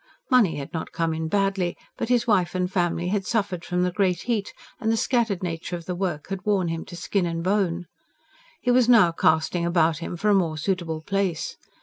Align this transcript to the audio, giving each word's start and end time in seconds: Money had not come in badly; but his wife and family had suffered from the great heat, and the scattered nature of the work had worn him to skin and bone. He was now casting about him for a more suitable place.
Money 0.31 0.55
had 0.55 0.73
not 0.73 0.91
come 0.91 1.13
in 1.13 1.27
badly; 1.27 1.77
but 1.95 2.09
his 2.09 2.25
wife 2.25 2.55
and 2.55 2.71
family 2.71 3.09
had 3.09 3.23
suffered 3.23 3.63
from 3.63 3.83
the 3.83 3.91
great 3.91 4.23
heat, 4.23 4.51
and 4.79 4.91
the 4.91 4.97
scattered 4.97 5.43
nature 5.43 5.75
of 5.75 5.85
the 5.85 5.93
work 5.93 6.29
had 6.29 6.43
worn 6.43 6.69
him 6.69 6.83
to 6.83 6.95
skin 6.95 7.27
and 7.27 7.43
bone. 7.43 7.85
He 8.61 8.71
was 8.71 8.89
now 8.89 9.11
casting 9.11 9.63
about 9.63 9.99
him 9.99 10.17
for 10.17 10.29
a 10.29 10.33
more 10.33 10.57
suitable 10.57 11.03
place. 11.03 11.55